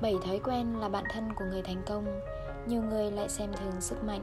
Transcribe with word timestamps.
bảy 0.00 0.14
thói 0.24 0.40
quen 0.44 0.80
là 0.80 0.88
bạn 0.88 1.04
thân 1.10 1.32
của 1.34 1.44
người 1.44 1.62
thành 1.62 1.82
công, 1.86 2.20
Nhiều 2.66 2.82
người 2.82 3.10
lại 3.10 3.28
xem 3.28 3.52
thường 3.52 3.80
sức 3.80 4.04
mạnh. 4.04 4.22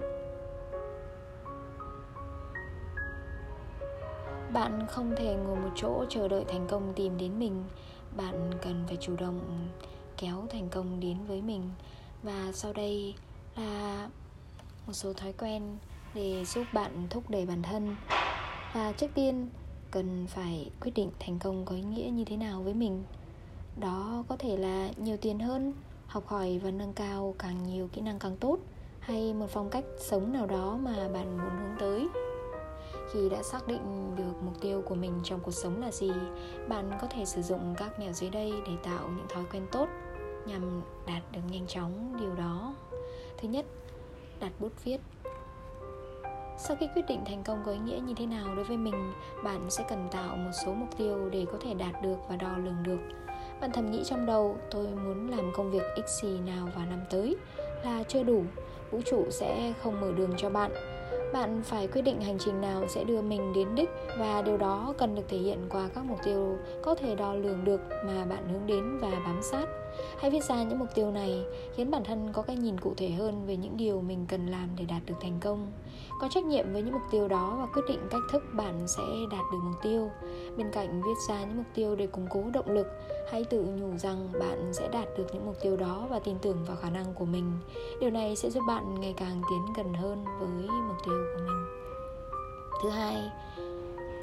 Bạn 4.53 4.85
không 4.89 5.15
thể 5.17 5.35
ngồi 5.35 5.55
một 5.55 5.69
chỗ 5.75 6.05
chờ 6.09 6.27
đợi 6.27 6.45
thành 6.47 6.67
công 6.67 6.93
tìm 6.95 7.17
đến 7.17 7.39
mình. 7.39 7.63
Bạn 8.17 8.51
cần 8.61 8.83
phải 8.87 8.97
chủ 9.01 9.15
động 9.15 9.69
kéo 10.17 10.45
thành 10.49 10.69
công 10.69 10.99
đến 10.99 11.17
với 11.27 11.41
mình. 11.41 11.69
Và 12.23 12.51
sau 12.53 12.73
đây 12.73 13.15
là 13.55 14.09
một 14.87 14.93
số 14.93 15.13
thói 15.13 15.33
quen 15.33 15.77
để 16.13 16.45
giúp 16.45 16.63
bạn 16.73 17.07
thúc 17.09 17.29
đẩy 17.29 17.45
bản 17.45 17.61
thân. 17.61 17.95
Và 18.73 18.91
trước 18.97 19.07
tiên, 19.13 19.49
cần 19.91 20.27
phải 20.27 20.69
quyết 20.81 20.91
định 20.95 21.11
thành 21.19 21.39
công 21.39 21.65
có 21.65 21.75
ý 21.75 21.81
nghĩa 21.81 22.09
như 22.09 22.25
thế 22.25 22.37
nào 22.37 22.61
với 22.61 22.73
mình 22.73 23.03
đó 23.79 24.23
có 24.27 24.35
thể 24.37 24.57
là 24.57 24.89
nhiều 24.97 25.17
tiền 25.21 25.39
hơn, 25.39 25.73
học 26.07 26.27
hỏi 26.27 26.61
và 26.63 26.71
nâng 26.71 26.93
cao 26.93 27.35
càng 27.39 27.63
nhiều 27.63 27.89
kỹ 27.93 28.01
năng 28.01 28.19
càng 28.19 28.37
tốt, 28.37 28.57
hay 28.99 29.33
một 29.33 29.47
phong 29.49 29.69
cách 29.69 29.83
sống 29.97 30.33
nào 30.33 30.45
đó 30.45 30.77
mà 30.81 31.07
bạn 31.13 31.37
muốn 31.37 31.49
hướng 31.49 31.77
tới. 31.79 32.07
Khi 33.11 33.29
đã 33.29 33.43
xác 33.43 33.67
định 33.67 34.15
được 34.15 34.33
mục 34.45 34.61
tiêu 34.61 34.81
của 34.85 34.95
mình 34.95 35.13
trong 35.23 35.39
cuộc 35.39 35.51
sống 35.51 35.81
là 35.81 35.91
gì, 35.91 36.11
bạn 36.69 36.91
có 37.01 37.07
thể 37.07 37.25
sử 37.25 37.41
dụng 37.41 37.75
các 37.77 37.99
mẹo 37.99 38.13
dưới 38.13 38.29
đây 38.29 38.53
để 38.67 38.73
tạo 38.83 39.07
những 39.07 39.27
thói 39.29 39.43
quen 39.51 39.67
tốt 39.71 39.87
nhằm 40.45 40.81
đạt 41.07 41.23
được 41.31 41.41
nhanh 41.49 41.67
chóng 41.67 42.17
điều 42.19 42.35
đó. 42.35 42.75
Thứ 43.37 43.47
nhất, 43.47 43.65
đặt 44.39 44.51
bút 44.59 44.71
viết. 44.83 45.01
Sau 46.57 46.77
khi 46.79 46.87
quyết 46.95 47.05
định 47.07 47.21
thành 47.25 47.43
công 47.43 47.63
có 47.65 47.71
ý 47.71 47.79
nghĩa 47.79 47.99
như 47.99 48.13
thế 48.17 48.25
nào 48.25 48.55
đối 48.55 48.65
với 48.65 48.77
mình, 48.77 49.13
bạn 49.43 49.69
sẽ 49.69 49.85
cần 49.89 50.07
tạo 50.11 50.37
một 50.37 50.51
số 50.65 50.73
mục 50.73 50.97
tiêu 50.97 51.29
để 51.29 51.45
có 51.51 51.57
thể 51.61 51.73
đạt 51.73 52.01
được 52.03 52.17
và 52.29 52.35
đo 52.35 52.57
lường 52.57 52.83
được 52.83 52.99
bạn 53.63 53.71
thầm 53.71 53.91
nghĩ 53.91 54.03
trong 54.05 54.25
đầu, 54.25 54.57
tôi 54.71 54.87
muốn 54.87 55.29
làm 55.29 55.51
công 55.55 55.71
việc 55.71 55.83
x 56.07 56.23
gì 56.23 56.39
nào 56.39 56.69
vào 56.75 56.85
năm 56.89 56.99
tới 57.09 57.35
là 57.85 58.03
chưa 58.07 58.23
đủ. 58.23 58.43
Vũ 58.91 59.01
trụ 59.05 59.25
sẽ 59.31 59.73
không 59.83 60.01
mở 60.01 60.11
đường 60.17 60.33
cho 60.37 60.49
bạn 60.49 60.71
bạn 61.33 61.61
phải 61.63 61.87
quyết 61.87 62.01
định 62.01 62.21
hành 62.21 62.37
trình 62.39 62.61
nào 62.61 62.87
sẽ 62.87 63.03
đưa 63.03 63.21
mình 63.21 63.53
đến 63.53 63.75
đích 63.75 63.89
và 64.19 64.41
điều 64.41 64.57
đó 64.57 64.93
cần 64.97 65.15
được 65.15 65.23
thể 65.29 65.37
hiện 65.37 65.59
qua 65.69 65.89
các 65.95 66.03
mục 66.05 66.17
tiêu 66.23 66.57
có 66.83 66.95
thể 66.95 67.15
đo 67.15 67.33
lường 67.33 67.65
được 67.65 67.81
mà 68.05 68.25
bạn 68.25 68.49
hướng 68.49 68.67
đến 68.67 68.97
và 68.97 69.09
bám 69.25 69.39
sát. 69.41 69.65
Hãy 70.19 70.31
viết 70.31 70.43
ra 70.43 70.63
những 70.63 70.79
mục 70.79 70.87
tiêu 70.95 71.11
này 71.11 71.43
khiến 71.75 71.91
bản 71.91 72.03
thân 72.03 72.29
có 72.33 72.41
cái 72.41 72.55
nhìn 72.55 72.79
cụ 72.79 72.93
thể 72.97 73.09
hơn 73.09 73.45
về 73.45 73.57
những 73.57 73.77
điều 73.77 74.01
mình 74.01 74.25
cần 74.27 74.47
làm 74.47 74.69
để 74.77 74.85
đạt 74.85 75.01
được 75.05 75.15
thành 75.21 75.39
công. 75.41 75.71
Có 76.21 76.27
trách 76.31 76.43
nhiệm 76.43 76.73
với 76.73 76.81
những 76.81 76.93
mục 76.93 77.01
tiêu 77.11 77.27
đó 77.27 77.57
và 77.59 77.65
quyết 77.65 77.81
định 77.87 77.99
cách 78.09 78.21
thức 78.31 78.43
bạn 78.53 78.87
sẽ 78.87 79.03
đạt 79.31 79.41
được 79.51 79.59
mục 79.63 79.75
tiêu. 79.83 80.11
Bên 80.57 80.71
cạnh 80.71 81.01
viết 81.01 81.17
ra 81.27 81.39
những 81.39 81.57
mục 81.57 81.65
tiêu 81.73 81.95
để 81.95 82.07
củng 82.07 82.27
cố 82.29 82.43
động 82.53 82.69
lực, 82.69 82.87
hãy 83.31 83.43
tự 83.43 83.63
nhủ 83.63 83.97
rằng 83.97 84.29
bạn 84.39 84.73
sẽ 84.73 84.87
đạt 84.87 85.07
được 85.17 85.27
những 85.33 85.45
mục 85.45 85.55
tiêu 85.61 85.77
đó 85.77 86.07
và 86.09 86.19
tin 86.19 86.35
tưởng 86.41 86.57
vào 86.67 86.77
khả 86.77 86.89
năng 86.89 87.13
của 87.13 87.25
mình. 87.25 87.51
Điều 87.99 88.09
này 88.09 88.35
sẽ 88.35 88.49
giúp 88.49 88.63
bạn 88.67 89.01
ngày 89.01 89.13
càng 89.17 89.41
tiến 89.49 89.73
gần 89.75 89.93
hơn 89.93 90.25
với 90.39 90.67
mục 90.87 90.97
tiêu 91.05 91.22
của 91.33 91.43
mình 91.47 91.65
thứ 92.83 92.89
hai, 92.89 93.31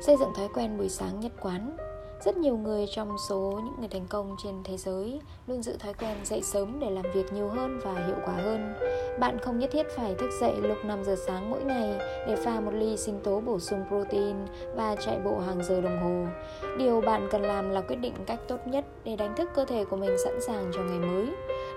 xây 0.00 0.16
dựng 0.20 0.34
thói 0.36 0.48
quen 0.54 0.78
buổi 0.78 0.88
sáng 0.88 1.20
nhất 1.20 1.32
quán 1.40 1.76
rất 2.24 2.36
nhiều 2.36 2.56
người 2.56 2.86
trong 2.90 3.18
số 3.28 3.60
những 3.64 3.74
người 3.78 3.88
thành 3.88 4.06
công 4.08 4.36
trên 4.44 4.54
thế 4.64 4.76
giới 4.76 5.20
luôn 5.46 5.62
giữ 5.62 5.76
thói 5.78 5.94
quen 5.94 6.16
dậy 6.24 6.42
sớm 6.42 6.80
để 6.80 6.90
làm 6.90 7.04
việc 7.14 7.32
nhiều 7.32 7.48
hơn 7.48 7.80
và 7.82 8.06
hiệu 8.06 8.16
quả 8.24 8.34
hơn. 8.34 8.74
Bạn 9.20 9.38
không 9.38 9.58
nhất 9.58 9.70
thiết 9.72 9.86
phải 9.96 10.14
thức 10.14 10.30
dậy 10.40 10.54
lúc 10.62 10.84
5 10.84 11.04
giờ 11.04 11.16
sáng 11.26 11.50
mỗi 11.50 11.64
ngày 11.64 11.98
để 12.26 12.36
pha 12.36 12.60
một 12.60 12.72
ly 12.74 12.96
sinh 12.96 13.20
tố 13.20 13.40
bổ 13.40 13.58
sung 13.58 13.84
protein 13.88 14.36
và 14.76 14.96
chạy 14.96 15.18
bộ 15.24 15.38
hàng 15.38 15.64
giờ 15.64 15.80
đồng 15.80 15.98
hồ. 16.02 16.30
Điều 16.78 17.00
bạn 17.00 17.28
cần 17.30 17.42
làm 17.42 17.70
là 17.70 17.80
quyết 17.80 17.96
định 17.96 18.14
cách 18.26 18.40
tốt 18.48 18.66
nhất 18.66 18.84
để 19.04 19.16
đánh 19.16 19.34
thức 19.36 19.50
cơ 19.54 19.64
thể 19.64 19.84
của 19.84 19.96
mình 19.96 20.16
sẵn 20.24 20.40
sàng 20.40 20.70
cho 20.74 20.80
ngày 20.82 20.98
mới. 20.98 21.26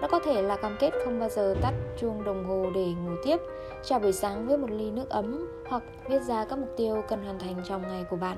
Nó 0.04 0.10
có 0.10 0.20
thể 0.20 0.42
là 0.42 0.56
cam 0.56 0.76
kết 0.80 0.92
không 1.06 1.20
bao 1.20 1.30
giờ 1.30 1.56
tắt 1.62 1.74
chuông 1.98 2.24
đồng 2.24 2.46
hồ 2.46 2.66
để 2.76 2.86
ngủ 2.86 3.12
tiếp, 3.24 3.38
chào 3.84 4.00
buổi 4.00 4.12
sáng 4.12 4.48
với 4.48 4.58
một 4.58 4.72
ly 4.72 4.92
nước 4.92 5.10
ấm 5.10 5.48
hoặc 5.68 5.84
viết 6.10 6.20
ra 6.22 6.46
các 6.46 6.60
mục 6.60 6.70
tiêu 6.78 7.04
cần 7.08 7.24
hoàn 7.24 7.40
thành 7.40 7.56
trong 7.64 7.82
ngày 7.82 8.06
của 8.10 8.16
bạn. 8.16 8.38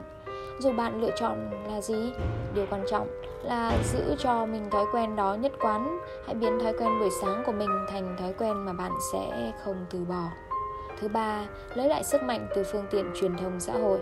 Dù 0.59 0.71
bạn 0.71 1.01
lựa 1.01 1.09
chọn 1.15 1.49
là 1.67 1.81
gì 1.81 2.11
điều 2.55 2.65
quan 2.69 2.83
trọng 2.89 3.07
là 3.43 3.71
giữ 3.93 4.15
cho 4.17 4.45
mình 4.45 4.69
thói 4.69 4.85
quen 4.93 5.15
đó 5.15 5.35
nhất 5.35 5.51
quán. 5.61 5.99
Hãy 6.25 6.35
biến 6.35 6.59
thói 6.59 6.73
quen 6.73 6.99
buổi 6.99 7.09
sáng 7.21 7.43
của 7.45 7.51
mình 7.51 7.69
thành 7.89 8.15
thói 8.19 8.33
quen 8.33 8.65
mà 8.65 8.73
bạn 8.73 8.91
sẽ 9.13 9.53
không 9.63 9.85
từ 9.89 9.99
bỏ. 9.99 10.23
Thứ 11.01 11.07
ba 11.07 11.45
lấy 11.75 11.89
lại 11.89 12.03
sức 12.03 12.23
mạnh 12.23 12.47
từ 12.55 12.63
phương 12.63 12.85
tiện 12.91 13.05
truyền 13.15 13.37
thông 13.37 13.59
xã 13.59 13.73
hội. 13.73 13.99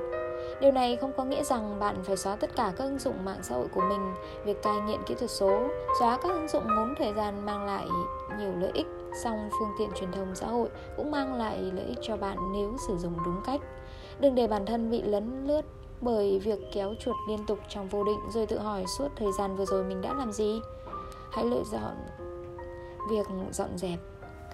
Điều 0.61 0.71
này 0.71 0.95
không 0.95 1.11
có 1.17 1.23
nghĩa 1.23 1.43
rằng 1.43 1.79
bạn 1.79 2.03
phải 2.03 2.17
xóa 2.17 2.35
tất 2.35 2.55
cả 2.55 2.73
các 2.77 2.83
ứng 2.83 2.99
dụng 2.99 3.25
mạng 3.25 3.39
xã 3.41 3.55
hội 3.55 3.67
của 3.67 3.81
mình. 3.81 4.13
Việc 4.45 4.63
cai 4.63 4.81
nghiện 4.81 5.03
kỹ 5.05 5.15
thuật 5.15 5.31
số, 5.31 5.67
xóa 5.99 6.17
các 6.23 6.29
ứng 6.29 6.47
dụng 6.47 6.63
ngốn 6.75 6.95
thời 6.97 7.13
gian 7.13 7.45
mang 7.45 7.65
lại 7.65 7.85
nhiều 8.39 8.51
lợi 8.59 8.71
ích, 8.73 8.87
song 9.23 9.49
phương 9.59 9.71
tiện 9.79 9.89
truyền 9.95 10.11
thông 10.11 10.35
xã 10.35 10.47
hội 10.47 10.69
cũng 10.97 11.11
mang 11.11 11.33
lại 11.33 11.71
lợi 11.73 11.85
ích 11.85 11.99
cho 12.01 12.17
bạn 12.17 12.37
nếu 12.53 12.75
sử 12.87 12.97
dụng 12.97 13.13
đúng 13.25 13.41
cách. 13.45 13.61
Đừng 14.19 14.35
để 14.35 14.47
bản 14.47 14.65
thân 14.65 14.91
bị 14.91 15.01
lấn 15.01 15.47
lướt 15.47 15.65
bởi 16.01 16.39
việc 16.39 16.59
kéo 16.73 16.93
chuột 16.99 17.15
liên 17.27 17.45
tục 17.45 17.59
trong 17.69 17.87
vô 17.87 18.03
định 18.03 18.19
rồi 18.29 18.45
tự 18.45 18.59
hỏi 18.59 18.83
suốt 18.97 19.07
thời 19.15 19.31
gian 19.31 19.55
vừa 19.55 19.65
rồi 19.65 19.83
mình 19.83 20.01
đã 20.01 20.13
làm 20.13 20.31
gì 20.31 20.61
hãy 21.31 21.45
lựa 21.45 21.63
chọn 21.71 21.95
việc 23.09 23.27
dọn 23.51 23.77
dẹp 23.77 23.99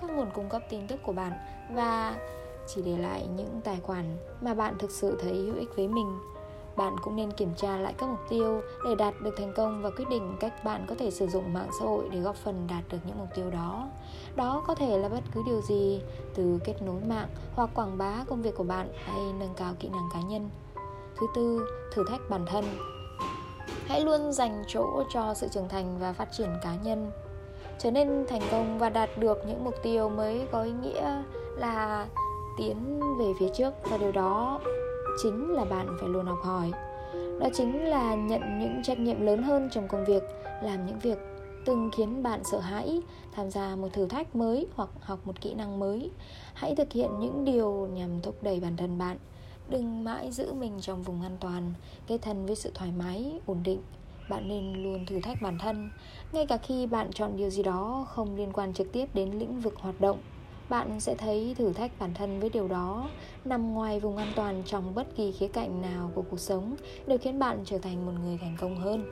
các 0.01 0.09
nguồn 0.09 0.31
cung 0.33 0.49
cấp 0.49 0.61
tin 0.69 0.87
tức 0.87 0.99
của 1.03 1.11
bạn 1.11 1.31
và 1.71 2.15
chỉ 2.75 2.81
để 2.81 2.97
lại 2.97 3.27
những 3.35 3.61
tài 3.63 3.79
khoản 3.79 4.17
mà 4.41 4.53
bạn 4.53 4.77
thực 4.79 4.91
sự 4.91 5.17
thấy 5.21 5.33
hữu 5.33 5.55
ích 5.55 5.69
với 5.75 5.87
mình. 5.87 6.19
Bạn 6.75 6.95
cũng 7.01 7.15
nên 7.15 7.31
kiểm 7.31 7.49
tra 7.55 7.77
lại 7.77 7.93
các 7.97 8.09
mục 8.09 8.19
tiêu 8.29 8.61
để 8.85 8.95
đạt 8.95 9.13
được 9.23 9.35
thành 9.37 9.53
công 9.55 9.81
và 9.81 9.89
quyết 9.89 10.09
định 10.09 10.37
cách 10.39 10.63
bạn 10.63 10.85
có 10.89 10.95
thể 10.99 11.11
sử 11.11 11.27
dụng 11.27 11.53
mạng 11.53 11.69
xã 11.79 11.85
hội 11.85 12.09
để 12.11 12.19
góp 12.19 12.35
phần 12.35 12.67
đạt 12.69 12.83
được 12.89 12.97
những 13.05 13.19
mục 13.19 13.27
tiêu 13.35 13.49
đó. 13.51 13.87
Đó 14.35 14.63
có 14.67 14.75
thể 14.75 14.97
là 14.97 15.09
bất 15.09 15.23
cứ 15.33 15.43
điều 15.45 15.61
gì 15.61 16.01
từ 16.35 16.59
kết 16.63 16.81
nối 16.81 17.01
mạng 17.07 17.27
hoặc 17.55 17.69
quảng 17.73 17.97
bá 17.97 18.25
công 18.27 18.41
việc 18.41 18.55
của 18.55 18.63
bạn 18.63 18.87
hay 19.05 19.33
nâng 19.39 19.53
cao 19.57 19.73
kỹ 19.79 19.89
năng 19.89 20.09
cá 20.13 20.21
nhân. 20.21 20.49
Thứ 21.19 21.27
tư, 21.35 21.67
thử 21.93 22.03
thách 22.09 22.29
bản 22.29 22.45
thân. 22.45 22.65
Hãy 23.85 24.01
luôn 24.01 24.31
dành 24.31 24.63
chỗ 24.67 25.03
cho 25.13 25.33
sự 25.33 25.47
trưởng 25.51 25.69
thành 25.69 25.97
và 25.99 26.13
phát 26.13 26.31
triển 26.31 26.49
cá 26.63 26.75
nhân. 26.75 27.11
Trở 27.79 27.91
nên 27.91 28.25
thành 28.29 28.41
công 28.51 28.79
và 28.79 28.89
đạt 28.89 29.09
được 29.17 29.37
những 29.47 29.63
mục 29.63 29.75
tiêu 29.83 30.09
mới 30.09 30.47
có 30.51 30.61
ý 30.61 30.71
nghĩa 30.71 31.23
là 31.57 32.07
tiến 32.59 32.99
về 33.19 33.25
phía 33.39 33.49
trước 33.57 33.73
Và 33.89 33.97
điều 33.97 34.11
đó 34.11 34.59
chính 35.23 35.49
là 35.49 35.65
bạn 35.65 35.87
phải 35.99 36.09
luôn 36.09 36.25
học 36.25 36.39
hỏi. 36.43 36.71
Đó 37.39 37.47
chính 37.53 37.85
là 37.85 38.15
nhận 38.15 38.59
những 38.59 38.83
trách 38.83 38.99
nhiệm 38.99 39.21
lớn 39.21 39.43
hơn 39.43 39.69
trong 39.71 39.87
công 39.87 40.05
việc 40.05 40.23
Làm 40.63 40.85
những 40.85 40.99
việc 40.99 41.17
từng 41.65 41.89
khiến 41.97 42.23
bạn 42.23 42.41
sợ 42.43 42.59
hãi 42.59 43.01
tham 43.31 43.51
gia 43.51 43.75
một 43.75 43.87
thử 43.93 44.07
thách 44.07 44.35
mới 44.35 44.67
hoặc 44.75 44.89
học 44.99 45.19
một 45.25 45.41
kỹ 45.41 45.53
năng 45.53 45.79
mới. 45.79 46.11
Hãy 46.53 46.75
thực 46.75 46.93
hiện 46.93 47.11
những 47.19 47.45
điều 47.45 47.87
nhằm 47.93 48.21
thúc 48.21 48.43
đẩy 48.43 48.59
bản 48.59 48.77
thân 48.77 48.97
bạn. 48.97 49.17
Đừng 49.69 50.03
mãi 50.03 50.31
giữ 50.31 50.53
mình 50.53 50.73
trong 50.81 51.03
vùng 51.03 51.21
an 51.21 51.37
toàn 51.39 51.73
Kết 52.07 52.17
thân 52.21 52.45
với 52.45 52.55
sự 52.55 52.71
thoải 52.73 52.91
mái, 52.97 53.39
ổn 53.45 53.57
định. 53.63 53.81
Bạn 54.29 54.47
nên 54.47 54.83
luôn 54.83 55.05
thử 55.05 55.19
thách 55.23 55.41
bản 55.41 55.57
thân 55.61 55.89
Ngay 56.31 56.45
cả 56.45 56.57
khi 56.57 56.87
bạn 56.87 57.11
chọn 57.13 57.37
điều 57.37 57.49
gì 57.49 57.63
đó 57.63 58.05
không 58.09 58.35
liên 58.35 58.53
quan 58.53 58.73
trực 58.73 58.91
tiếp 58.91 59.05
đến 59.13 59.31
lĩnh 59.31 59.59
vực 59.59 59.75
hoạt 59.75 60.01
động 60.01 60.17
bạn 60.69 60.99
sẽ 60.99 61.15
thấy 61.15 61.55
thử 61.57 61.73
thách 61.73 61.91
bản 61.99 62.13
thân 62.13 62.39
với 62.39 62.49
điều 62.49 62.67
đó 62.67 63.09
nằm 63.45 63.73
ngoài 63.73 63.99
vùng 63.99 64.17
an 64.17 64.31
toàn 64.35 64.63
trong 64.65 64.95
bất 64.95 65.15
kỳ 65.15 65.31
khía 65.31 65.47
cạnh 65.47 65.81
nào 65.81 66.11
của 66.15 66.23
cuộc 66.29 66.39
sống 66.39 66.75
đều 67.07 67.17
khiến 67.17 67.39
bạn 67.39 67.59
trở 67.65 67.77
thành 67.77 68.05
một 68.05 68.11
người 68.23 68.37
thành 68.41 68.57
công 68.59 68.75
hơn. 68.79 69.05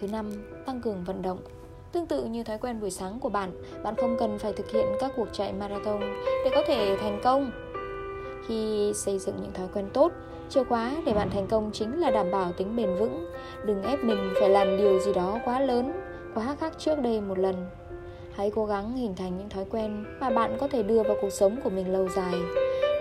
Thứ 0.00 0.08
năm, 0.08 0.30
tăng 0.66 0.80
cường 0.80 1.04
vận 1.04 1.22
động. 1.22 1.38
Tương 1.92 2.06
tự 2.06 2.24
như 2.24 2.44
thói 2.44 2.58
quen 2.58 2.80
buổi 2.80 2.90
sáng 2.90 3.20
của 3.20 3.28
bạn, 3.28 3.62
bạn 3.82 3.94
không 3.96 4.16
cần 4.18 4.38
phải 4.38 4.52
thực 4.52 4.70
hiện 4.70 4.86
các 5.00 5.12
cuộc 5.16 5.28
chạy 5.32 5.52
marathon 5.52 6.00
để 6.44 6.50
có 6.54 6.62
thể 6.66 6.96
thành 7.00 7.20
công 7.24 7.50
khi 8.48 8.92
xây 8.94 9.18
dựng 9.18 9.36
những 9.42 9.52
thói 9.52 9.68
quen 9.74 9.88
tốt 9.92 10.12
chìa 10.48 10.64
khóa 10.64 10.92
để 11.06 11.12
bạn 11.12 11.30
thành 11.30 11.46
công 11.46 11.70
chính 11.72 12.00
là 12.00 12.10
đảm 12.10 12.30
bảo 12.30 12.52
tính 12.52 12.76
bền 12.76 12.94
vững 12.98 13.26
đừng 13.64 13.82
ép 13.82 14.04
mình 14.04 14.32
phải 14.40 14.48
làm 14.48 14.76
điều 14.76 15.00
gì 15.00 15.12
đó 15.14 15.38
quá 15.44 15.60
lớn 15.60 15.92
quá 16.34 16.56
khác 16.60 16.72
trước 16.78 17.00
đây 17.02 17.20
một 17.20 17.38
lần 17.38 17.66
hãy 18.36 18.52
cố 18.54 18.66
gắng 18.66 18.96
hình 18.96 19.14
thành 19.16 19.38
những 19.38 19.48
thói 19.48 19.64
quen 19.70 20.04
mà 20.20 20.30
bạn 20.30 20.56
có 20.60 20.68
thể 20.68 20.82
đưa 20.82 21.02
vào 21.02 21.16
cuộc 21.20 21.30
sống 21.30 21.56
của 21.64 21.70
mình 21.70 21.92
lâu 21.92 22.08
dài. 22.08 22.34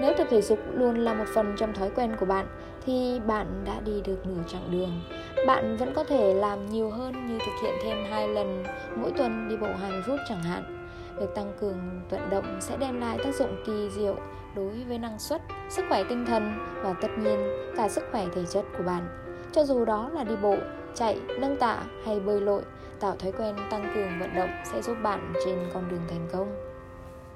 Nếu 0.02 0.14
tập 0.18 0.28
thể 0.30 0.42
dục 0.42 0.60
luôn 0.74 0.96
là 0.96 1.14
một 1.14 1.26
phần 1.36 1.56
trong 1.58 1.74
thói 1.74 1.90
quen 1.96 2.16
của 2.20 2.26
bạn 2.26 2.48
thì 2.86 3.20
bạn 3.28 3.64
đã 3.66 3.80
đi 3.80 4.02
được 4.06 4.26
nửa 4.26 4.44
chặng 4.48 4.72
đường. 4.72 5.02
Bạn 5.48 5.78
vẫn 5.78 5.94
có 5.94 6.04
thể 6.04 6.34
làm 6.34 6.70
nhiều 6.70 6.90
hơn 6.90 7.28
như 7.28 7.40
thực 7.40 7.52
hiện 7.64 7.74
thêm 7.84 7.98
hai 8.10 8.28
lần 8.28 8.64
mỗi 8.96 9.12
tuần 9.12 9.50
đi 9.50 9.58
bộ 9.58 9.68
20 9.82 10.02
phút 10.08 10.20
chẳng 10.30 10.44
hạn. 10.44 10.88
Việc 11.20 11.36
tăng 11.36 11.54
cường 11.62 12.02
vận 12.10 12.30
động 12.30 12.58
sẽ 12.62 12.78
đem 12.78 13.02
lại 13.02 13.18
tác 13.24 13.36
dụng 13.36 13.56
kỳ 13.66 13.90
diệu 13.90 14.16
đối 14.56 14.84
với 14.88 14.98
năng 14.98 15.20
suất, 15.20 15.42
sức 15.70 15.86
khỏe 15.90 16.04
tinh 16.10 16.26
thần 16.26 16.60
và 16.84 16.94
tất 17.02 17.08
nhiên 17.18 17.40
cả 17.78 17.90
sức 17.90 18.04
khỏe 18.12 18.26
thể 18.36 18.46
chất 18.46 18.66
của 18.78 18.84
bạn. 18.84 19.08
Cho 19.52 19.64
dù 19.64 19.86
đó 19.86 20.10
là 20.14 20.24
đi 20.24 20.36
bộ, 20.42 20.56
chạy, 20.96 21.20
nâng 21.40 21.58
tạ 21.58 21.84
hay 22.06 22.20
bơi 22.20 22.42
lội, 22.42 22.62
tạo 23.04 23.16
thói 23.16 23.32
quen 23.32 23.56
tăng 23.72 23.92
cường 23.96 24.20
vận 24.20 24.36
động 24.36 24.50
sẽ 24.64 24.82
giúp 24.82 24.98
bạn 25.04 25.34
trên 25.46 25.70
con 25.74 25.90
đường 25.90 26.02
thành 26.10 26.28
công. 26.34 26.56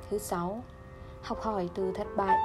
Thứ 0.10 0.18
sáu, 0.18 0.64
học 1.22 1.42
hỏi 1.42 1.70
từ 1.76 1.92
thất 1.96 2.08
bại. 2.16 2.38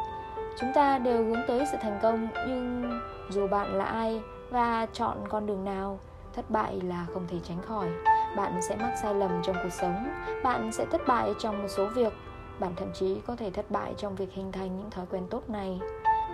Chúng 0.60 0.72
ta 0.74 0.98
đều 0.98 1.24
hướng 1.24 1.42
tới 1.48 1.64
sự 1.72 1.78
thành 1.82 1.98
công 2.02 2.28
nhưng 2.48 2.90
dù 3.30 3.48
bạn 3.48 3.74
là 3.74 3.84
ai 3.84 4.22
và 4.50 4.86
chọn 4.92 5.16
con 5.28 5.46
đường 5.46 5.64
nào, 5.64 5.98
thất 6.32 6.50
bại 6.50 6.80
là 6.80 7.06
không 7.14 7.26
thể 7.28 7.38
tránh 7.48 7.62
khỏi 7.62 7.88
bạn 8.36 8.60
sẽ 8.62 8.76
mắc 8.76 8.94
sai 9.02 9.14
lầm 9.14 9.42
trong 9.44 9.56
cuộc 9.62 9.72
sống 9.72 10.08
bạn 10.42 10.72
sẽ 10.72 10.84
thất 10.84 11.00
bại 11.06 11.34
trong 11.38 11.62
một 11.62 11.68
số 11.68 11.86
việc 11.86 12.12
bạn 12.58 12.72
thậm 12.76 12.88
chí 12.94 13.16
có 13.26 13.36
thể 13.36 13.50
thất 13.50 13.70
bại 13.70 13.94
trong 13.96 14.16
việc 14.16 14.32
hình 14.32 14.52
thành 14.52 14.76
những 14.78 14.90
thói 14.90 15.06
quen 15.10 15.22
tốt 15.30 15.50
này 15.50 15.80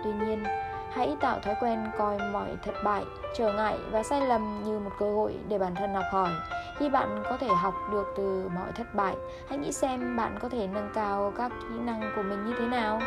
tuy 0.03 0.11
nhiên 0.11 0.43
hãy 0.91 1.17
tạo 1.19 1.39
thói 1.39 1.55
quen 1.59 1.79
coi 1.97 2.17
mọi 2.33 2.57
thất 2.63 2.73
bại, 2.83 3.05
trở 3.35 3.53
ngại 3.53 3.77
và 3.91 4.03
sai 4.03 4.27
lầm 4.27 4.63
như 4.63 4.79
một 4.79 4.91
cơ 4.99 5.15
hội 5.15 5.35
để 5.47 5.57
bản 5.57 5.75
thân 5.75 5.93
học 5.93 6.05
hỏi. 6.11 6.31
Khi 6.77 6.89
bạn 6.89 7.23
có 7.29 7.37
thể 7.37 7.47
học 7.47 7.73
được 7.91 8.13
từ 8.17 8.49
mọi 8.55 8.71
thất 8.71 8.95
bại, 8.95 9.15
hãy 9.49 9.57
nghĩ 9.57 9.71
xem 9.71 10.17
bạn 10.17 10.37
có 10.41 10.49
thể 10.49 10.67
nâng 10.67 10.89
cao 10.93 11.33
các 11.37 11.51
kỹ 11.61 11.79
năng 11.79 12.11
của 12.15 12.23
mình 12.23 12.45
như 12.45 12.53
thế 12.59 12.67
nào. 12.67 13.01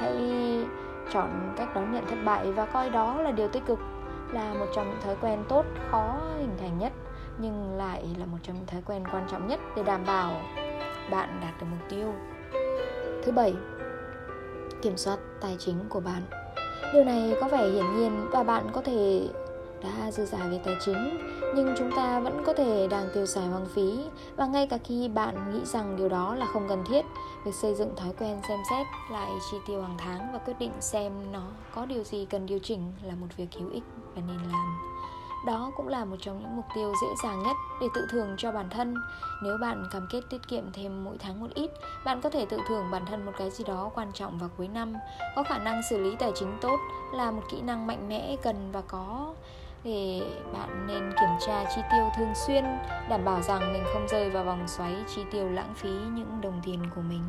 Hãy 0.00 0.16
chọn 1.12 1.54
cách 1.56 1.68
đón 1.74 1.92
nhận 1.92 2.06
thất 2.06 2.18
bại 2.24 2.52
và 2.52 2.66
coi 2.66 2.90
đó 2.90 3.20
là 3.20 3.30
điều 3.30 3.48
tích 3.48 3.66
cực, 3.66 3.78
là 4.32 4.54
một 4.54 4.66
trong 4.74 4.90
những 4.90 5.00
thói 5.00 5.16
quen 5.20 5.44
tốt 5.48 5.64
khó 5.90 6.20
hình 6.38 6.56
thành 6.60 6.78
nhất, 6.78 6.92
nhưng 7.38 7.76
lại 7.78 8.06
là 8.18 8.26
một 8.26 8.38
trong 8.42 8.56
những 8.56 8.66
thói 8.66 8.82
quen 8.86 9.04
quan 9.12 9.26
trọng 9.30 9.48
nhất 9.48 9.60
để 9.76 9.82
đảm 9.82 10.04
bảo 10.06 10.32
bạn 11.10 11.40
đạt 11.42 11.60
được 11.60 11.66
mục 11.70 11.88
tiêu. 11.88 12.14
Thứ 13.24 13.32
bảy, 13.32 13.54
kiểm 14.82 14.96
soát 14.96 15.18
tài 15.40 15.56
chính 15.58 15.88
của 15.88 16.00
bạn 16.00 16.41
điều 16.92 17.04
này 17.04 17.34
có 17.40 17.48
vẻ 17.48 17.68
hiển 17.68 17.96
nhiên 17.96 18.28
và 18.30 18.42
bạn 18.42 18.66
có 18.72 18.80
thể 18.80 19.28
đã 19.82 20.10
dư 20.10 20.24
giả 20.24 20.38
về 20.50 20.60
tài 20.64 20.74
chính, 20.84 21.18
nhưng 21.54 21.74
chúng 21.78 21.90
ta 21.96 22.20
vẫn 22.20 22.42
có 22.46 22.52
thể 22.52 22.88
đang 22.90 23.08
tiêu 23.14 23.26
xài 23.26 23.46
hoang 23.46 23.66
phí. 23.74 23.98
Và 24.36 24.46
ngay 24.46 24.66
cả 24.66 24.78
khi 24.84 25.08
bạn 25.08 25.52
nghĩ 25.52 25.60
rằng 25.64 25.96
điều 25.96 26.08
đó 26.08 26.34
là 26.34 26.46
không 26.46 26.68
cần 26.68 26.84
thiết, 26.88 27.04
việc 27.44 27.54
xây 27.54 27.74
dựng 27.74 27.96
thói 27.96 28.12
quen 28.18 28.40
xem 28.48 28.58
xét 28.70 28.86
lại 29.12 29.30
chi 29.50 29.56
tiêu 29.66 29.82
hàng 29.82 29.96
tháng 29.98 30.32
và 30.32 30.38
quyết 30.38 30.54
định 30.58 30.72
xem 30.80 31.12
nó 31.32 31.46
có 31.74 31.86
điều 31.86 32.04
gì 32.04 32.26
cần 32.30 32.46
điều 32.46 32.58
chỉnh 32.58 32.92
là 33.02 33.14
một 33.14 33.26
việc 33.36 33.48
hữu 33.58 33.70
ích 33.70 33.84
và 34.14 34.22
nên 34.28 34.36
làm 34.36 34.91
đó 35.46 35.70
cũng 35.76 35.88
là 35.88 36.04
một 36.04 36.16
trong 36.20 36.40
những 36.40 36.56
mục 36.56 36.64
tiêu 36.74 36.92
dễ 37.02 37.08
dàng 37.22 37.42
nhất 37.42 37.56
để 37.80 37.86
tự 37.94 38.06
thưởng 38.10 38.34
cho 38.38 38.52
bản 38.52 38.70
thân. 38.70 38.94
Nếu 39.42 39.58
bạn 39.60 39.84
cam 39.92 40.06
kết 40.10 40.20
tiết 40.30 40.48
kiệm 40.48 40.72
thêm 40.72 41.04
mỗi 41.04 41.18
tháng 41.18 41.40
một 41.40 41.48
ít, 41.54 41.70
bạn 42.04 42.20
có 42.20 42.30
thể 42.30 42.46
tự 42.46 42.58
thưởng 42.68 42.90
bản 42.90 43.06
thân 43.06 43.26
một 43.26 43.32
cái 43.38 43.50
gì 43.50 43.64
đó 43.64 43.90
quan 43.94 44.12
trọng 44.12 44.38
vào 44.38 44.50
cuối 44.56 44.68
năm. 44.68 44.94
Có 45.36 45.42
khả 45.42 45.58
năng 45.58 45.80
xử 45.90 45.98
lý 45.98 46.16
tài 46.16 46.32
chính 46.34 46.58
tốt 46.60 46.76
là 47.12 47.30
một 47.30 47.42
kỹ 47.50 47.60
năng 47.60 47.86
mạnh 47.86 48.08
mẽ 48.08 48.36
cần 48.42 48.72
và 48.72 48.80
có 48.80 49.34
để 49.84 50.22
bạn 50.52 50.86
nên 50.86 51.12
kiểm 51.20 51.30
tra 51.46 51.64
chi 51.74 51.80
tiêu 51.92 52.10
thường 52.16 52.32
xuyên, 52.46 52.64
đảm 53.08 53.24
bảo 53.24 53.42
rằng 53.42 53.72
mình 53.72 53.82
không 53.92 54.08
rơi 54.08 54.30
vào 54.30 54.44
vòng 54.44 54.68
xoáy 54.68 54.96
chi 55.14 55.22
tiêu 55.30 55.48
lãng 55.48 55.74
phí 55.74 55.90
những 55.90 56.40
đồng 56.40 56.60
tiền 56.64 56.82
của 56.94 57.00
mình. 57.00 57.22